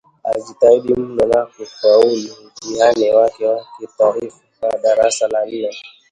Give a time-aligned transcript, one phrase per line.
[0.23, 5.69] Alijitahidi mno na kufaulu mtihani wake wa kitaifa wa darasa la nane